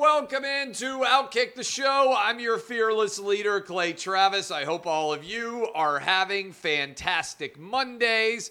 [0.00, 2.14] Welcome into Outkick the Show.
[2.16, 4.50] I'm your fearless leader, Clay Travis.
[4.50, 8.50] I hope all of you are having fantastic Mondays.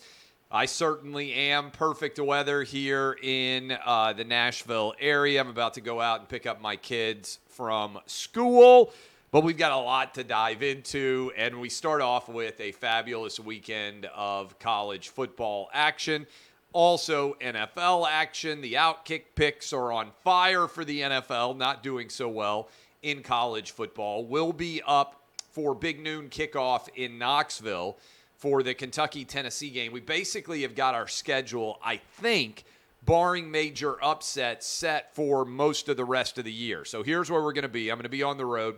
[0.52, 1.72] I certainly am.
[1.72, 5.42] Perfect weather here in uh, the Nashville area.
[5.42, 8.94] I'm about to go out and pick up my kids from school,
[9.32, 11.32] but we've got a lot to dive into.
[11.36, 16.28] And we start off with a fabulous weekend of college football action.
[16.72, 18.62] Also, NFL action.
[18.62, 22.70] The outkick picks are on fire for the NFL, not doing so well
[23.02, 24.26] in college football.
[24.26, 27.98] Will be up for big noon kickoff in Knoxville
[28.38, 29.92] for the Kentucky Tennessee game.
[29.92, 32.64] We basically have got our schedule, I think,
[33.04, 36.86] barring major upsets, set for most of the rest of the year.
[36.86, 37.90] So here's where we're going to be.
[37.90, 38.76] I'm going to be on the road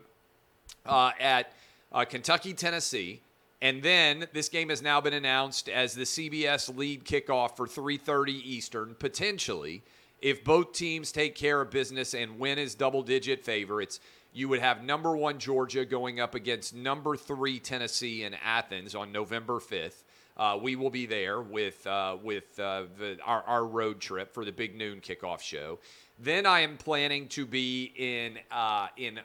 [0.86, 1.52] uh, at
[1.92, 3.22] uh, Kentucky, Tennessee.
[3.62, 8.34] And then this game has now been announced as the CBS lead kickoff for 3:30
[8.34, 9.84] Eastern, potentially
[10.22, 14.00] if both teams take care of business and win as double-digit favorites.
[14.34, 19.12] You would have number one Georgia going up against number three Tennessee in Athens on
[19.12, 20.04] November 5th.
[20.38, 24.46] Uh, we will be there with uh, with uh, the, our, our road trip for
[24.46, 25.80] the big noon kickoff show.
[26.18, 29.20] Then I am planning to be in uh, in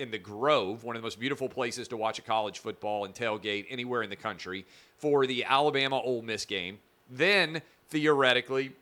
[0.00, 3.14] in the Grove, one of the most beautiful places to watch a college football and
[3.14, 4.64] tailgate anywhere in the country,
[4.96, 6.78] for the Alabama Ole Miss game.
[7.10, 8.72] Then, theoretically,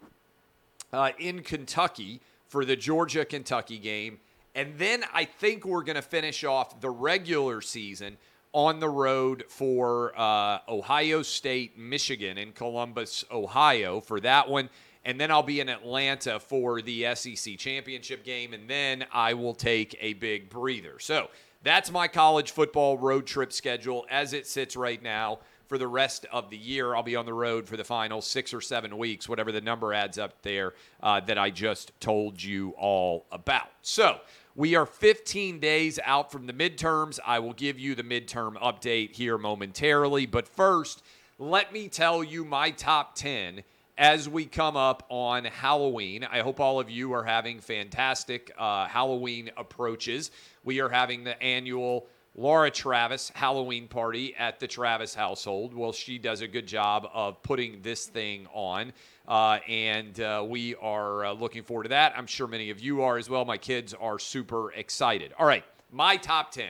[0.93, 4.19] uh, in Kentucky for the Georgia Kentucky game.
[4.55, 8.17] And then I think we're going to finish off the regular season
[8.53, 14.71] on the road for uh, Ohio State, Michigan, in Columbus, Ohio for that one
[15.04, 19.54] and then I'll be in Atlanta for the SEC championship game, and then I will
[19.54, 20.98] take a big breather.
[20.98, 21.28] So
[21.62, 25.41] that's my college football road trip schedule as it sits right now.
[25.66, 28.54] For the rest of the year, I'll be on the road for the final six
[28.54, 30.72] or seven weeks, whatever the number adds up there
[31.03, 33.69] uh, that I just told you all about.
[33.82, 34.19] So,
[34.59, 37.20] we are 15 days out from the midterms.
[37.25, 40.26] I will give you the midterm update here momentarily.
[40.26, 41.00] But first,
[41.38, 43.62] let me tell you my top 10
[43.98, 46.22] as we come up on Halloween.
[46.22, 50.31] I hope all of you are having fantastic uh, Halloween approaches.
[50.62, 55.75] We are having the annual Laura Travis Halloween party at the Travis household.
[55.75, 58.92] Well, she does a good job of putting this thing on.
[59.26, 62.15] Uh, and uh, we are uh, looking forward to that.
[62.16, 63.44] I'm sure many of you are as well.
[63.44, 65.32] My kids are super excited.
[65.36, 66.69] All right, my top 10.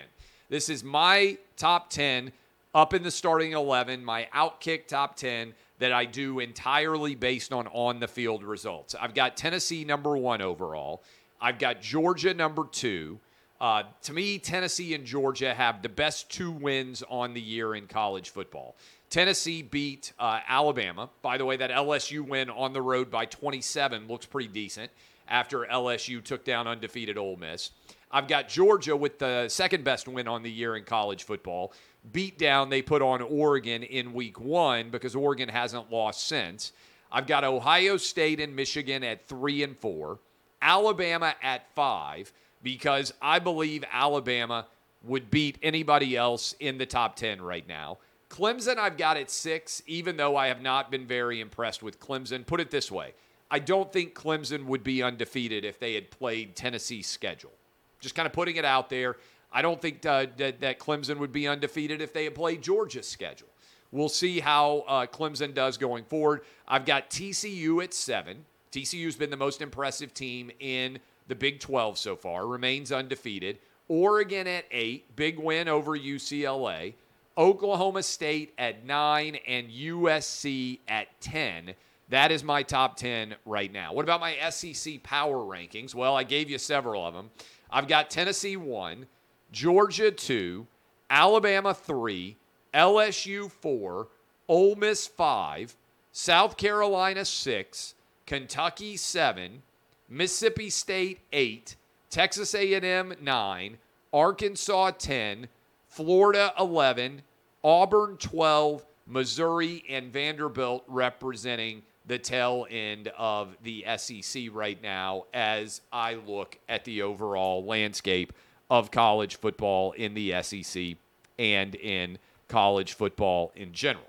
[0.48, 2.32] This is my top 10
[2.74, 7.66] up in the starting 11, my outkick top 10 that I do entirely based on
[7.68, 8.94] on the field results.
[9.00, 11.02] I've got Tennessee number one overall.
[11.40, 13.20] I've got Georgia number two.
[13.60, 17.86] Uh, to me, Tennessee and Georgia have the best two wins on the year in
[17.86, 18.76] college football.
[19.10, 21.10] Tennessee beat uh, Alabama.
[21.22, 24.90] By the way, that LSU win on the road by 27 looks pretty decent
[25.28, 27.70] after LSU took down undefeated Ole Miss.
[28.10, 31.72] I've got Georgia with the second best win on the year in college football
[32.12, 36.72] beatdown they put on Oregon in week one because Oregon hasn't lost since.
[37.10, 40.18] I've got Ohio State and Michigan at three and four,
[40.60, 42.32] Alabama at five,
[42.62, 44.66] because I believe Alabama
[45.02, 47.98] would beat anybody else in the top 10 right now.
[48.28, 52.44] Clemson, I've got at six, even though I have not been very impressed with Clemson.
[52.44, 53.14] Put it this way
[53.50, 57.52] I don't think Clemson would be undefeated if they had played Tennessee's schedule.
[58.00, 59.16] Just kind of putting it out there.
[59.52, 63.08] I don't think uh, that, that Clemson would be undefeated if they had played Georgia's
[63.08, 63.48] schedule.
[63.90, 66.42] We'll see how uh, Clemson does going forward.
[66.66, 68.44] I've got TCU at seven.
[68.70, 73.58] TCU's been the most impressive team in the Big 12 so far, remains undefeated.
[73.88, 76.94] Oregon at eight, big win over UCLA.
[77.38, 81.72] Oklahoma State at nine, and USC at 10.
[82.08, 83.92] That is my top 10 right now.
[83.92, 85.94] What about my SEC power rankings?
[85.94, 87.30] Well, I gave you several of them.
[87.70, 89.06] I've got Tennessee one.
[89.50, 90.66] Georgia 2,
[91.08, 92.36] Alabama 3,
[92.74, 94.08] LSU 4,
[94.46, 95.76] Ole Miss 5,
[96.12, 97.94] South Carolina 6,
[98.26, 99.62] Kentucky 7,
[100.08, 101.76] Mississippi State 8,
[102.10, 103.78] Texas A&M 9,
[104.12, 105.48] Arkansas 10,
[105.86, 107.22] Florida 11,
[107.64, 115.80] Auburn 12, Missouri and Vanderbilt representing the tail end of the SEC right now as
[115.92, 118.32] I look at the overall landscape
[118.70, 120.96] of college football in the SEC
[121.38, 122.18] and in
[122.48, 124.06] college football in general.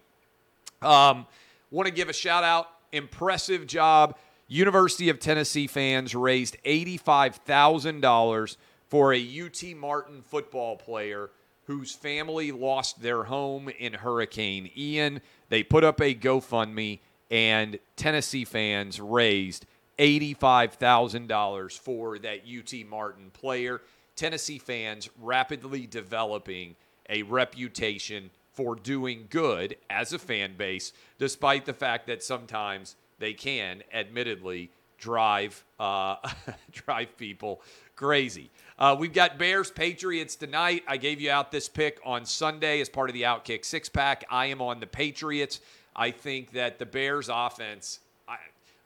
[0.82, 1.26] Um,
[1.72, 2.68] Want to give a shout out.
[2.92, 4.18] Impressive job.
[4.48, 8.58] University of Tennessee fans raised $85,000
[8.88, 11.30] for a UT Martin football player
[11.66, 15.22] whose family lost their home in Hurricane Ian.
[15.50, 16.98] They put up a GoFundMe,
[17.30, 19.68] and Tennessee fans raised
[20.00, 23.82] $85,000 for that UT Martin player.
[24.20, 26.76] Tennessee fans rapidly developing
[27.10, 33.32] a reputation for doing good as a fan base, despite the fact that sometimes they
[33.32, 36.18] can, admittedly, drive uh,
[36.74, 37.62] drive people
[37.96, 38.52] crazy.
[38.78, 40.84] Uh, we've got Bears Patriots tonight.
[40.86, 44.26] I gave you out this pick on Sunday as part of the Outkick six pack.
[44.30, 45.62] I am on the Patriots.
[45.96, 48.00] I think that the Bears offense,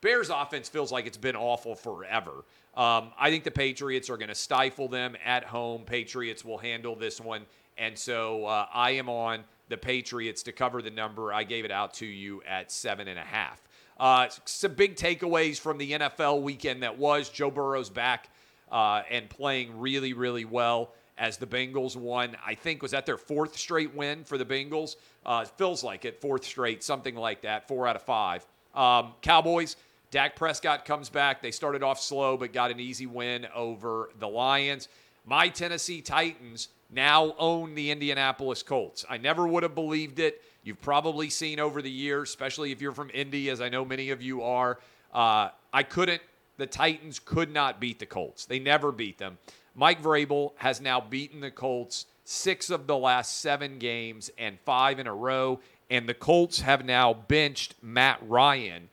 [0.04, 2.44] Bears offense feels like it's been awful forever.
[2.76, 5.84] Um, I think the Patriots are going to stifle them at home.
[5.86, 7.44] Patriots will handle this one.
[7.78, 11.32] And so uh, I am on the Patriots to cover the number.
[11.32, 13.62] I gave it out to you at seven and a half.
[13.98, 18.30] Uh, some big takeaways from the NFL weekend that was Joe Burrow's back
[18.74, 22.36] uh, and playing really, really well as the Bengals won.
[22.46, 24.98] I think was that their fourth straight win for the Bengals.
[25.26, 28.46] Uh, feels like it, fourth straight, something like that, four out of five.
[28.76, 29.78] Um, Cowboys.
[30.14, 31.42] Dak Prescott comes back.
[31.42, 34.88] They started off slow, but got an easy win over the Lions.
[35.26, 39.04] My Tennessee Titans now own the Indianapolis Colts.
[39.10, 40.44] I never would have believed it.
[40.64, 44.12] You've probably seen over the years, especially if you're from Indy, as I know many
[44.12, 44.78] of you are.
[45.12, 46.22] Uh, I couldn't,
[46.58, 48.46] the Titans could not beat the Colts.
[48.46, 49.40] They never beat them.
[49.74, 55.00] Mike Vrabel has now beaten the Colts six of the last seven games and five
[55.00, 55.60] in a row.
[55.90, 58.90] And the Colts have now benched Matt Ryan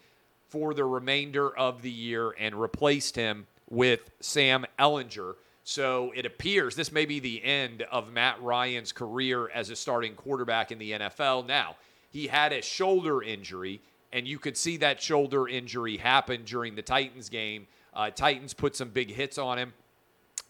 [0.51, 5.37] for the remainder of the year and replaced him with Sam Ehlinger.
[5.63, 10.15] so it appears this may be the end of Matt Ryan's career as a starting
[10.15, 11.47] quarterback in the NFL.
[11.47, 11.77] Now,
[12.11, 13.81] he had a shoulder injury,
[14.13, 17.69] and you could see that shoulder injury happen during the Titans game.
[17.95, 19.73] Uh, Titans put some big hits on him.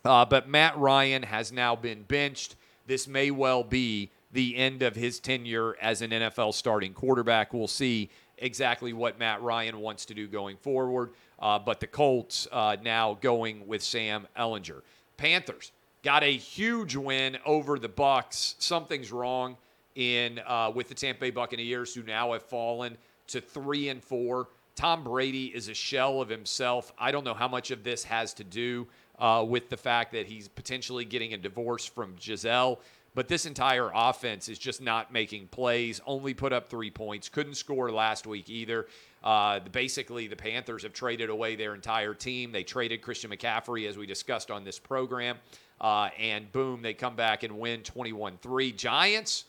[0.02, 2.56] Uh, but Matt Ryan has now been benched.
[2.86, 7.52] This may well be the end of his tenure as an NFL starting quarterback.
[7.52, 11.10] We'll see exactly what Matt Ryan wants to do going forward.
[11.38, 14.82] Uh, but the Colts uh, now going with Sam Ehlinger.
[15.16, 15.72] Panthers
[16.02, 18.56] got a huge win over the Bucks.
[18.58, 19.56] Something's wrong
[19.94, 22.96] in uh, with the Tampa Bay Buccaneers, who now have fallen
[23.28, 24.48] to three and four.
[24.76, 26.92] Tom Brady is a shell of himself.
[26.98, 28.86] I don't know how much of this has to do
[29.18, 32.80] uh, with the fact that he's potentially getting a divorce from Gisele.
[33.14, 36.00] But this entire offense is just not making plays.
[36.06, 37.28] Only put up three points.
[37.28, 38.86] Couldn't score last week either.
[39.22, 42.52] Uh, basically, the Panthers have traded away their entire team.
[42.52, 45.38] They traded Christian McCaffrey, as we discussed on this program.
[45.80, 48.72] Uh, and boom, they come back and win 21 3.
[48.72, 49.44] Giants.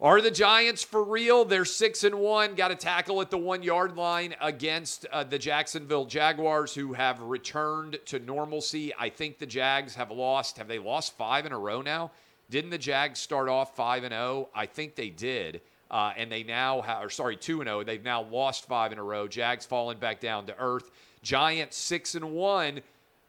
[0.00, 1.44] Are the Giants for real?
[1.44, 2.56] They're six and one.
[2.56, 7.20] Got a tackle at the one yard line against uh, the Jacksonville Jaguars, who have
[7.20, 8.92] returned to normalcy.
[8.98, 10.58] I think the Jags have lost.
[10.58, 12.10] Have they lost five in a row now?
[12.50, 14.48] Didn't the Jags start off 5 and 0?
[14.54, 15.60] I think they did.
[15.90, 17.84] Uh, and they now have, or sorry, 2 and 0.
[17.84, 19.28] They've now lost five in a row.
[19.28, 20.90] Jags falling back down to earth.
[21.22, 22.80] Giants 6 and 1.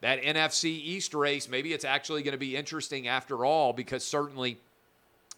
[0.02, 4.58] That NFC East race, maybe it's actually going to be interesting after all because certainly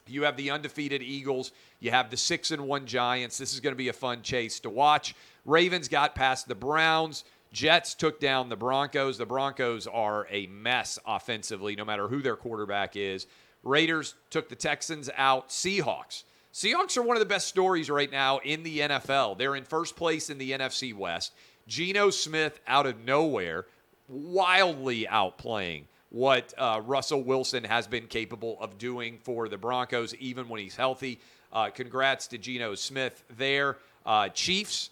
[0.08, 3.38] you have the undefeated Eagles, you have the 6 and 1 Giants.
[3.38, 5.14] This is going to be a fun chase to watch.
[5.44, 7.24] Ravens got past the Browns.
[7.52, 9.16] Jets took down the Broncos.
[9.16, 13.26] The Broncos are a mess offensively, no matter who their quarterback is.
[13.62, 15.48] Raiders took the Texans out.
[15.48, 16.24] Seahawks.
[16.52, 19.38] Seahawks are one of the best stories right now in the NFL.
[19.38, 21.32] They're in first place in the NFC West.
[21.66, 23.66] Geno Smith out of nowhere,
[24.08, 30.48] wildly outplaying what uh, Russell Wilson has been capable of doing for the Broncos, even
[30.48, 31.20] when he's healthy.
[31.52, 33.76] Uh, congrats to Geno Smith there.
[34.06, 34.90] Uh, Chiefs,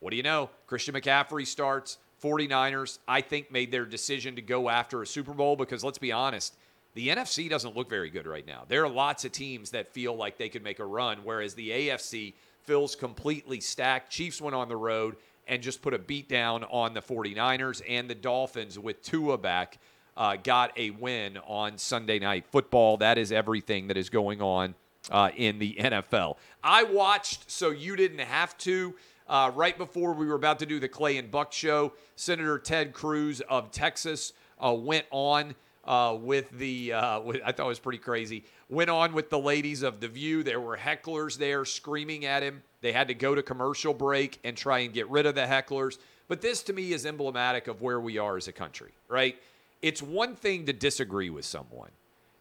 [0.00, 0.50] what do you know?
[0.66, 1.98] Christian McCaffrey starts.
[2.22, 6.12] 49ers, I think, made their decision to go after a Super Bowl because let's be
[6.12, 6.54] honest,
[6.94, 8.64] the NFC doesn't look very good right now.
[8.68, 11.70] There are lots of teams that feel like they could make a run, whereas the
[11.70, 14.10] AFC feels completely stacked.
[14.10, 15.16] Chiefs went on the road
[15.48, 19.78] and just put a beat down on the 49ers and the Dolphins with Tua back.
[20.16, 22.98] Uh, got a win on Sunday Night Football.
[22.98, 24.74] That is everything that is going on
[25.10, 26.36] uh, in the NFL.
[26.62, 28.94] I watched, so you didn't have to.
[29.28, 32.92] Uh, right before we were about to do the Clay and Buck show, Senator Ted
[32.92, 37.78] Cruz of Texas uh, went on uh, with the, uh, with, I thought it was
[37.78, 38.44] pretty crazy.
[38.68, 40.42] Went on with the ladies of The View.
[40.42, 42.62] There were hecklers there screaming at him.
[42.80, 45.98] They had to go to commercial break and try and get rid of the hecklers.
[46.28, 49.36] But this to me is emblematic of where we are as a country, right?
[49.82, 51.90] it's one thing to disagree with someone.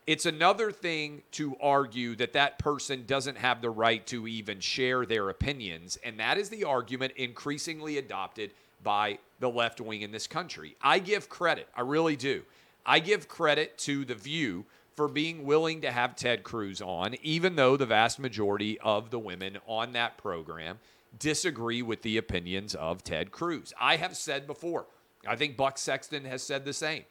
[0.08, 5.06] It's another thing to argue that that person doesn't have the right to even share
[5.06, 5.98] their opinions.
[6.04, 8.52] And that is the argument increasingly adopted
[8.84, 10.76] by the left wing in this country.
[10.82, 12.44] I give credit, I really do.
[12.86, 17.56] I give credit to The View for being willing to have Ted Cruz on, even
[17.56, 20.80] though the vast majority of the women on that program
[21.18, 23.74] disagree with the opinions of Ted Cruz.
[23.80, 24.88] I have said before,
[25.28, 27.04] I think Buck Sexton has said the same.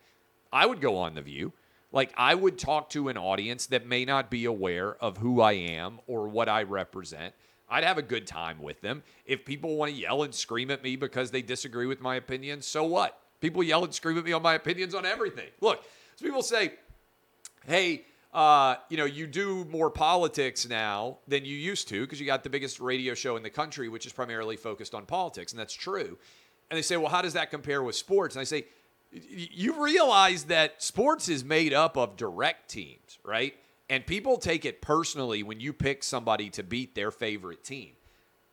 [0.52, 1.52] I would go on The View.
[1.92, 5.52] Like, I would talk to an audience that may not be aware of who I
[5.52, 7.34] am or what I represent.
[7.68, 9.02] I'd have a good time with them.
[9.26, 12.66] If people want to yell and scream at me because they disagree with my opinions,
[12.66, 13.20] so what?
[13.40, 15.49] People yell and scream at me on my opinions on everything.
[15.61, 15.82] Look,
[16.16, 16.75] so people say,
[17.66, 22.26] hey, uh, you know, you do more politics now than you used to because you
[22.26, 25.52] got the biggest radio show in the country, which is primarily focused on politics.
[25.52, 26.18] And that's true.
[26.70, 28.37] And they say, well, how does that compare with sports?
[28.37, 28.66] And I say,
[29.12, 33.54] you realize that sports is made up of direct teams, right?
[33.88, 37.94] And people take it personally when you pick somebody to beat their favorite team.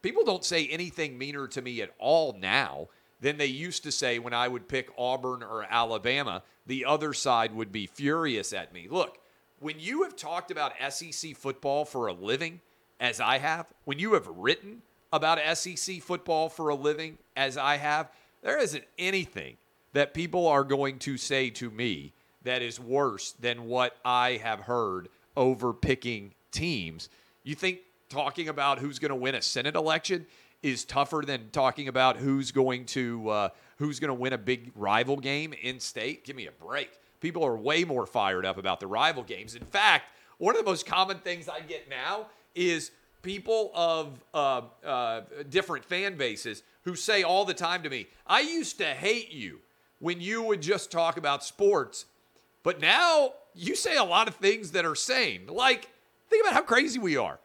[0.02, 2.88] People don't say anything meaner to me at all now
[3.20, 6.44] than they used to say when I would pick Auburn or Alabama.
[6.66, 8.88] The other side would be furious at me.
[8.90, 9.18] Look,
[9.60, 12.62] when you have talked about SEC football for a living,
[13.00, 14.82] as I have, when you have written
[15.12, 18.12] about SEC football for a living, as I have,
[18.44, 19.58] there isn't anything
[19.94, 24.62] that people are going to say to me that is worse than what I have
[24.62, 27.10] heard over picking teams.
[27.44, 30.26] You think talking about who's going to win a Senate election
[30.64, 34.72] is tougher than talking about who's going to uh, who's going to win a big
[34.76, 36.26] rival game in state?
[36.26, 37.00] Give me a break.
[37.20, 39.56] People are way more fired up about the rival games.
[39.56, 40.06] In fact,
[40.38, 45.84] one of the most common things I get now is people of uh, uh, different
[45.84, 49.60] fan bases who say all the time to me, I used to hate you
[50.00, 52.06] when you would just talk about sports,
[52.64, 55.48] but now you say a lot of things that are sane.
[55.48, 55.90] Like,
[56.30, 57.40] think about how crazy we are.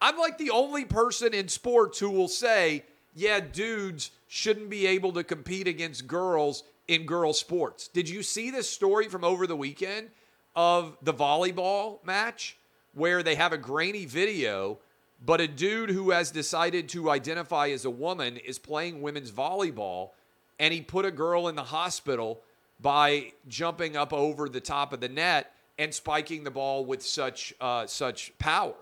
[0.00, 5.12] I'm like the only person in sports who will say, yeah, dudes shouldn't be able
[5.12, 7.88] to compete against girls in girl sports.
[7.88, 10.10] Did you see this story from over the weekend
[10.54, 12.56] of the volleyball match
[12.94, 14.78] where they have a grainy video,
[15.24, 20.10] but a dude who has decided to identify as a woman is playing women's volleyball
[20.58, 22.40] and he put a girl in the hospital
[22.80, 27.54] by jumping up over the top of the net and spiking the ball with such
[27.60, 28.74] uh, such power.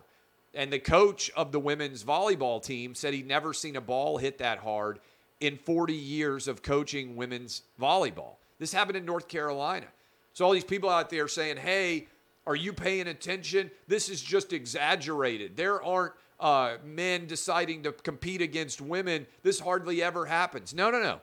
[0.56, 4.38] And the coach of the women's volleyball team said he'd never seen a ball hit
[4.38, 5.00] that hard
[5.38, 8.36] in 40 years of coaching women's volleyball.
[8.58, 9.86] This happened in North Carolina.
[10.32, 12.08] So all these people out there saying, "Hey,
[12.46, 13.70] are you paying attention?
[13.86, 15.56] This is just exaggerated.
[15.58, 19.26] There aren't uh, men deciding to compete against women.
[19.42, 21.20] This hardly ever happens." No, no, no.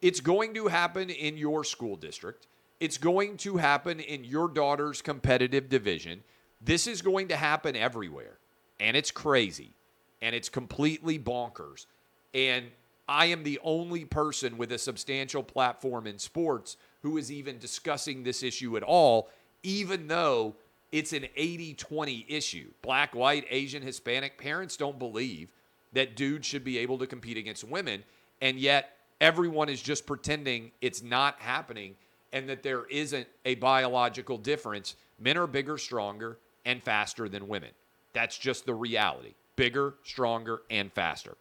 [0.00, 2.46] It's going to happen in your school district.
[2.80, 6.22] It's going to happen in your daughter's competitive division.
[6.62, 8.39] This is going to happen everywhere.
[8.80, 9.74] And it's crazy.
[10.22, 11.86] And it's completely bonkers.
[12.34, 12.66] And
[13.08, 18.22] I am the only person with a substantial platform in sports who is even discussing
[18.22, 19.28] this issue at all,
[19.62, 20.56] even though
[20.92, 22.70] it's an 80 20 issue.
[22.82, 25.50] Black, white, Asian, Hispanic parents don't believe
[25.92, 28.02] that dudes should be able to compete against women.
[28.40, 31.96] And yet, everyone is just pretending it's not happening
[32.32, 34.94] and that there isn't a biological difference.
[35.18, 37.70] Men are bigger, stronger, and faster than women.
[38.12, 39.34] That's just the reality.
[39.56, 41.36] Bigger, stronger, and faster.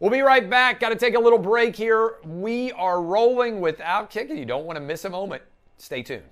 [0.00, 0.80] We'll be right back.
[0.80, 2.16] Got to take a little break here.
[2.24, 4.38] We are rolling without kicking.
[4.38, 5.42] you don't want to miss a moment.
[5.76, 6.22] Stay tuned.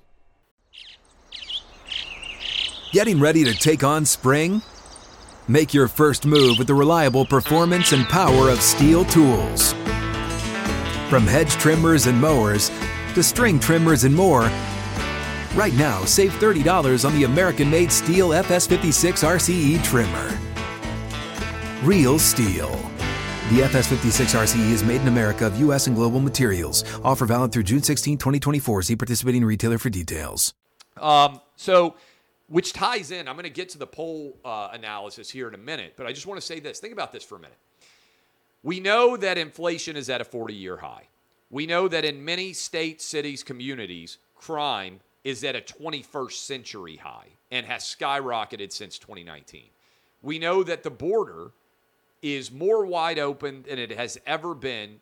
[2.92, 4.62] Getting ready to take on spring?
[5.48, 9.72] Make your first move with the reliable performance and power of steel tools.
[11.08, 12.70] From hedge trimmers and mowers
[13.14, 14.50] to string trimmers and more,
[15.56, 20.38] right now save $30 on the American made STIHL FS56 RCE trimmer.
[21.82, 22.72] Real STIHL.
[23.50, 25.86] The FS56 RCE is made in America of U.S.
[25.86, 26.84] and global materials.
[27.04, 28.82] Offer valid through June 16, 2024.
[28.82, 30.52] See participating retailer for details.
[30.96, 31.94] Um, so,
[32.48, 35.58] which ties in, I'm going to get to the poll uh, analysis here in a
[35.58, 36.80] minute, but I just want to say this.
[36.80, 37.58] Think about this for a minute.
[38.64, 41.04] We know that inflation is at a 40 year high.
[41.48, 47.26] We know that in many states, cities, communities, crime is at a 21st century high
[47.50, 49.64] and has skyrocketed since 2019.
[50.22, 51.50] We know that the border
[52.22, 55.00] is more wide open than it has ever been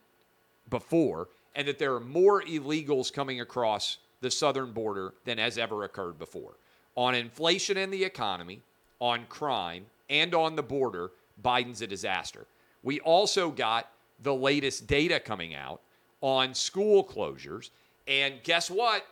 [0.70, 5.84] before, and that there are more illegals coming across the southern border than has ever
[5.84, 6.54] occurred before.
[6.96, 8.62] On inflation and the economy,
[9.00, 11.10] on crime, and on the border,
[11.44, 12.46] Biden's a disaster.
[12.82, 13.90] We also got
[14.22, 15.82] the latest data coming out
[16.22, 17.68] on school closures.
[18.08, 19.06] And guess what?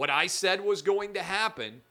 [0.00, 1.82] What I said was going to happen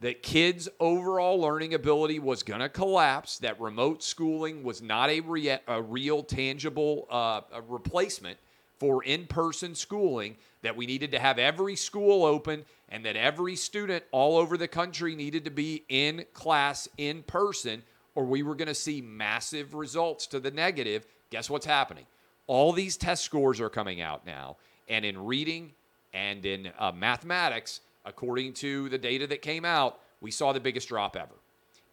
[0.00, 5.20] that kids' overall learning ability was going to collapse, that remote schooling was not a,
[5.20, 8.36] rea- a real, tangible uh, a replacement
[8.80, 13.54] for in person schooling, that we needed to have every school open, and that every
[13.54, 17.84] student all over the country needed to be in class in person,
[18.16, 21.06] or we were going to see massive results to the negative.
[21.30, 22.06] Guess what's happening?
[22.48, 24.56] All these test scores are coming out now,
[24.88, 25.74] and in reading
[26.12, 30.88] and in uh, mathematics, according to the data that came out, we saw the biggest
[30.88, 31.34] drop ever.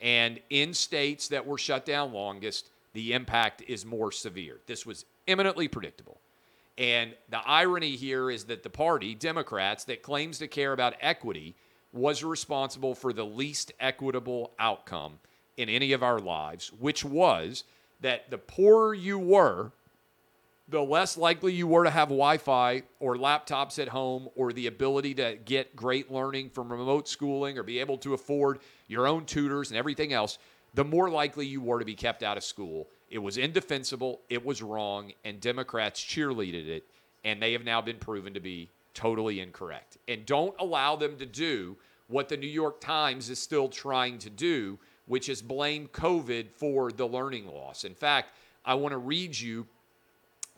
[0.02, 4.60] And in states that were shut down longest, the impact is more severe.
[4.68, 6.20] This was eminently predictable.
[6.78, 11.56] And the irony here is that the party, Democrats, that claims to care about equity,
[11.92, 15.20] was responsible for the least equitable outcome
[15.58, 17.64] in any of our lives, which was
[18.02, 19.72] that the poorer you were,
[20.70, 24.68] the less likely you were to have Wi Fi or laptops at home or the
[24.68, 29.26] ability to get great learning from remote schooling or be able to afford your own
[29.26, 30.38] tutors and everything else,
[30.74, 32.88] the more likely you were to be kept out of school.
[33.10, 36.86] It was indefensible, it was wrong, and Democrats cheerleaded it,
[37.24, 39.98] and they have now been proven to be totally incorrect.
[40.10, 44.30] And don't allow them to do what the New York Times is still trying to
[44.30, 47.86] do, which is blame COVID for the learning loss.
[47.86, 48.32] In fact,
[48.66, 49.66] I want to read you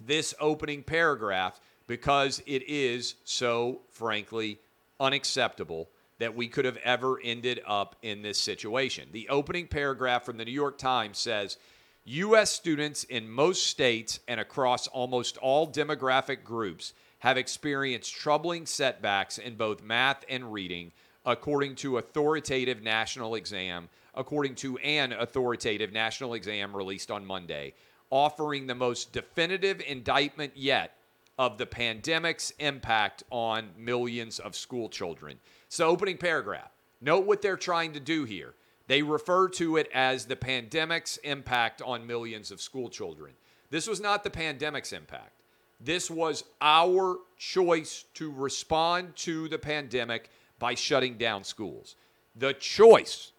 [0.05, 4.59] this opening paragraph because it is so, frankly,
[4.99, 5.89] unacceptable
[6.19, 9.09] that we could have ever ended up in this situation.
[9.11, 11.57] The opening paragraph from the New York Times says
[12.05, 12.51] U.S.
[12.51, 19.55] students in most states and across almost all demographic groups have experienced troubling setbacks in
[19.55, 20.91] both math and reading,
[21.25, 27.73] according to authoritative national exam, according to an authoritative national exam released on Monday
[28.09, 30.95] offering the most definitive indictment yet
[31.37, 35.39] of the pandemic's impact on millions of school children.
[35.69, 36.71] So, opening paragraph.
[37.01, 38.55] Note what they're trying to do here.
[38.87, 43.33] They refer to it as the pandemic's impact on millions of school children.
[43.69, 45.43] This was not the pandemic's impact.
[45.79, 51.95] This was our choice to respond to the pandemic by shutting down schools.
[52.35, 53.31] The choice.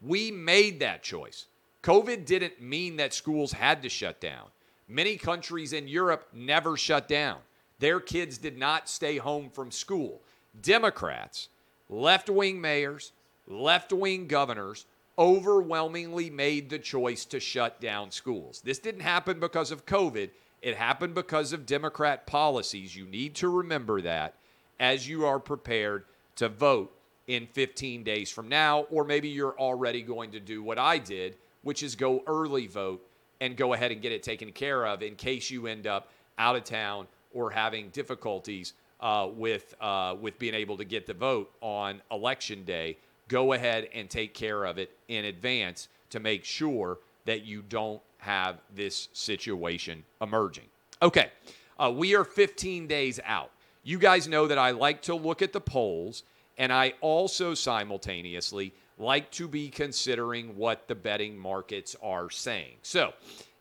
[0.00, 1.46] We made that choice.
[1.82, 4.46] COVID didn't mean that schools had to shut down.
[4.88, 7.38] Many countries in Europe never shut down.
[7.78, 10.22] Their kids did not stay home from school.
[10.60, 11.48] Democrats,
[11.88, 13.12] left wing mayors,
[13.46, 14.86] left wing governors
[15.18, 18.60] overwhelmingly made the choice to shut down schools.
[18.64, 20.30] This didn't happen because of COVID,
[20.62, 22.96] it happened because of Democrat policies.
[22.96, 24.34] You need to remember that
[24.80, 26.04] as you are prepared
[26.36, 26.92] to vote
[27.26, 31.36] in 15 days from now, or maybe you're already going to do what I did
[31.62, 33.04] which is go early vote
[33.40, 36.56] and go ahead and get it taken care of in case you end up out
[36.56, 41.50] of town or having difficulties uh, with uh, with being able to get the vote
[41.60, 42.96] on election day.
[43.28, 48.00] Go ahead and take care of it in advance to make sure that you don't
[48.18, 50.64] have this situation emerging.
[51.02, 51.30] Okay,
[51.78, 53.50] uh, we are 15 days out.
[53.84, 56.24] You guys know that I like to look at the polls,
[56.58, 62.76] and I also simultaneously like to be considering what the betting markets are saying.
[62.82, 63.14] So,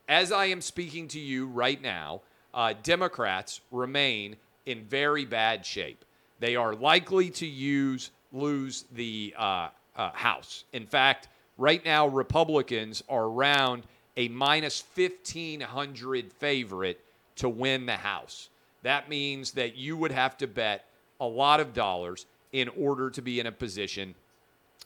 [0.10, 2.22] as I am speaking to you right now,
[2.54, 6.04] uh, Democrats remain in very bad shape.
[6.40, 10.66] They are likely to use lose the uh, uh, House.
[10.74, 13.84] In fact, right now Republicans are around
[14.18, 17.00] a minus 1500 favorite
[17.38, 18.50] to win the House.
[18.84, 20.86] That means that you would have to bet
[21.20, 24.16] a lot of dollars in order to be in a position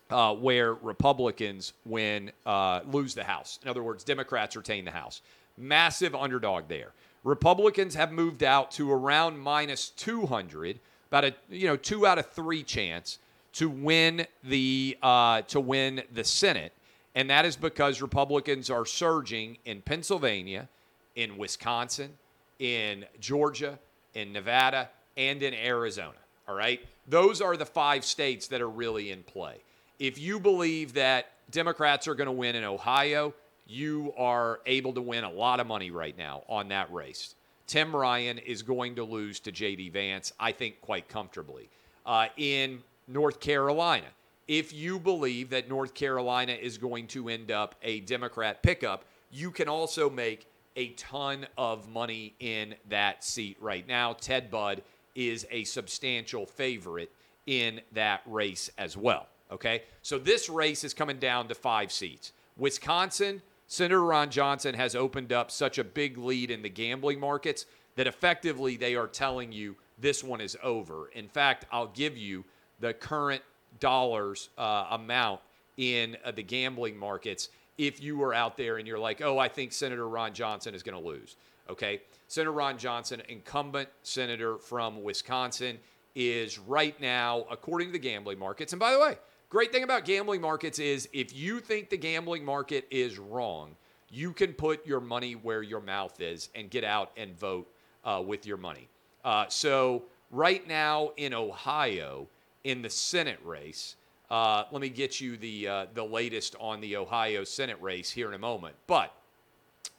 [0.10, 3.60] uh, where Republicans win uh, lose the House.
[3.64, 5.22] In other words, Democrats retain the House.
[5.58, 6.92] Massive underdog there.
[7.24, 12.26] Republicans have moved out to around minus 200, about a you know two out of
[12.32, 13.20] three chance
[13.54, 16.74] to win the uh, to win the Senate,
[17.16, 20.68] and that is because Republicans are surging in Pennsylvania,
[21.16, 22.12] in Wisconsin,
[22.60, 23.78] in Georgia,
[24.14, 26.21] in Nevada, and in Arizona.
[26.52, 29.64] All right, those are the five states that are really in play
[30.02, 33.36] if you believe that Democrats are going to win in Ohio,
[33.68, 37.36] you are able to win a lot of money right now on that race.
[37.68, 39.90] Tim Ryan is going to lose to J.D.
[39.90, 41.70] Vance, I think, quite comfortably.
[42.04, 44.08] Uh, in North Carolina,
[44.48, 49.52] if you believe that North Carolina is going to end up a Democrat pickup, you
[49.52, 54.14] can also make a ton of money in that seat right now.
[54.14, 54.82] Ted Budd
[55.16, 57.12] is a substantial favorite
[57.46, 59.28] in that race as well.
[59.52, 59.84] Okay.
[60.02, 62.32] So this race is coming down to five seats.
[62.58, 67.66] Wisconsin, Senator Ron Johnson has opened up such a big lead in the gambling markets
[67.96, 71.10] that effectively they are telling you this one is over.
[71.14, 72.46] In fact, I'll give you
[72.80, 73.42] the current
[73.80, 75.42] dollars uh, amount
[75.78, 79.48] in uh, the gambling markets if you were out there and you're like, oh, I
[79.48, 81.36] think Senator Ron Johnson is going to lose.
[81.72, 82.02] Okay.
[82.28, 85.80] Senator Ron Johnson, incumbent senator from Wisconsin,
[86.16, 88.74] is right now, according to the gambling markets.
[88.74, 89.18] And by the way,
[89.50, 93.76] great thing about gambling markets is if you think the gambling market is wrong,
[94.10, 97.72] you can put your money where your mouth is and get out and vote
[98.04, 98.90] uh, with your money.
[99.24, 102.28] Uh, so, right now in Ohio,
[102.66, 103.96] in the Senate race,
[104.30, 108.28] uh, let me get you the uh, the latest on the Ohio Senate race here
[108.28, 108.76] in a moment.
[108.88, 109.14] But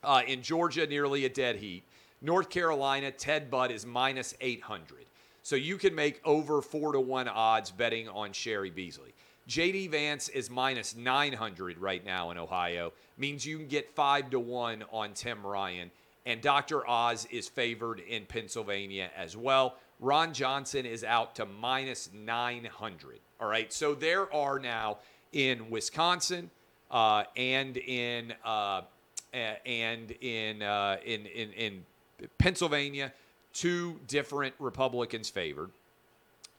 [0.05, 1.85] uh, in Georgia, nearly a dead heat.
[2.21, 5.07] North Carolina, Ted Budd is minus 800.
[5.42, 9.12] So you can make over four to one odds betting on Cheri Beasley.
[9.49, 12.92] JD Vance is minus 900 right now in Ohio.
[13.16, 15.90] Means you can get five to one on Tim Ryan.
[16.25, 16.88] And Dr.
[16.88, 19.77] Oz is favored in Pennsylvania as well.
[19.99, 23.18] Ron Johnson is out to minus 900.
[23.40, 23.73] All right.
[23.73, 24.99] So there are now
[25.33, 26.51] in Wisconsin
[26.92, 28.83] uh, and in uh,
[29.33, 31.85] and in, uh, in in in
[32.38, 33.12] Pennsylvania,
[33.53, 35.71] two different Republicans favored.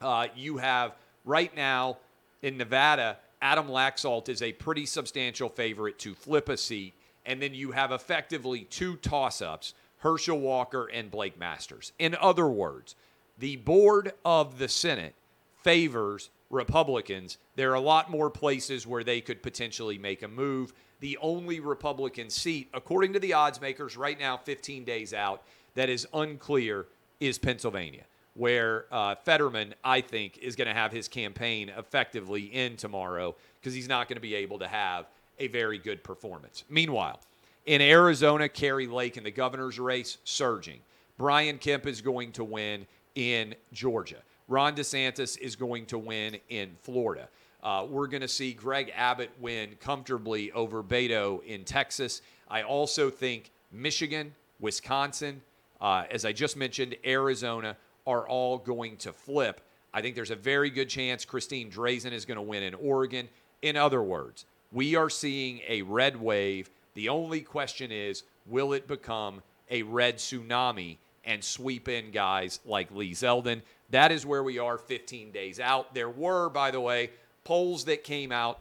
[0.00, 1.98] Uh, you have right now
[2.42, 6.94] in Nevada, Adam Laxalt is a pretty substantial favorite to flip a seat.
[7.26, 11.92] And then you have effectively two toss ups Herschel Walker and Blake Masters.
[11.98, 12.94] In other words,
[13.38, 15.14] the board of the Senate
[15.64, 17.38] favors Republicans.
[17.56, 20.72] There are a lot more places where they could potentially make a move.
[21.00, 25.42] The only Republican seat, according to the odds makers right now, 15 days out,
[25.74, 26.86] that is unclear
[27.18, 32.76] is Pennsylvania, where uh, Fetterman, I think, is going to have his campaign effectively in
[32.76, 35.06] tomorrow because he's not going to be able to have
[35.38, 36.64] a very good performance.
[36.68, 37.20] Meanwhile,
[37.66, 40.80] in Arizona, Kari Lake in the governor's race surging.
[41.16, 44.18] Brian Kemp is going to win in Georgia.
[44.48, 47.28] Ron DeSantis is going to win in Florida.
[47.62, 52.20] Uh, we're going to see Greg Abbott win comfortably over Beto in Texas.
[52.48, 55.40] I also think Michigan, Wisconsin,
[55.80, 57.76] uh, as I just mentioned, Arizona
[58.06, 59.62] are all going to flip.
[59.94, 63.28] I think there's a very good chance Christine Drazan is going to win in Oregon.
[63.62, 66.68] In other words, we are seeing a red wave.
[66.94, 72.90] The only question is will it become a red tsunami and sweep in guys like
[72.90, 73.62] Lee Zeldin?
[73.90, 75.94] That is where we are 15 days out.
[75.94, 77.10] There were, by the way,
[77.44, 78.60] polls that came out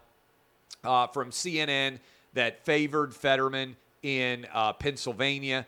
[0.84, 2.00] uh, from CNN
[2.34, 5.66] that favored Fetterman in uh, Pennsylvania.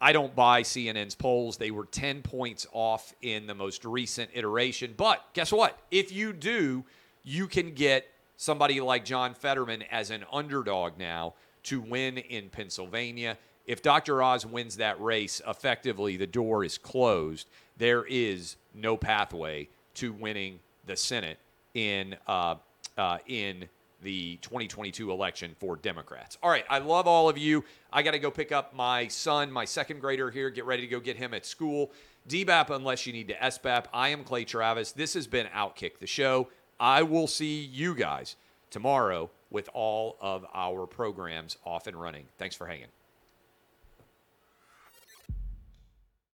[0.00, 1.56] I don't buy CNN's polls.
[1.56, 4.94] They were 10 points off in the most recent iteration.
[4.96, 5.78] But guess what?
[5.90, 6.84] If you do,
[7.24, 8.06] you can get
[8.36, 11.34] somebody like John Fetterman as an underdog now
[11.64, 13.36] to win in Pennsylvania.
[13.68, 14.22] If Dr.
[14.22, 17.48] Oz wins that race, effectively the door is closed.
[17.76, 21.38] There is no pathway to winning the Senate
[21.74, 22.56] in uh,
[22.96, 23.68] uh, in
[24.02, 26.38] the 2022 election for Democrats.
[26.42, 27.62] All right, I love all of you.
[27.92, 30.88] I got to go pick up my son, my second grader here, get ready to
[30.88, 31.92] go get him at school.
[32.26, 33.84] DBAP unless you need to SBAP.
[33.92, 34.92] I am Clay Travis.
[34.92, 36.48] This has been Outkick the Show.
[36.80, 38.36] I will see you guys
[38.70, 42.26] tomorrow with all of our programs off and running.
[42.38, 42.88] Thanks for hanging.